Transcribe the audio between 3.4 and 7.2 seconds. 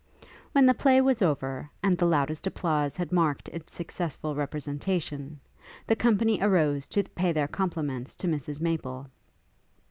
its successful representation, the company arose to